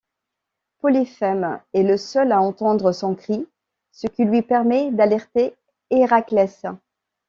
Polyphème 0.79 1.61
est 1.73 1.83
le 1.83 1.95
seul 1.95 2.31
à 2.31 2.41
entendre 2.41 2.91
son 2.91 3.13
cri, 3.13 3.47
ce 3.91 4.07
qui 4.07 4.25
lui 4.25 4.41
permet 4.41 4.89
d'alerter 4.89 5.53
Héraclès. 5.91 6.65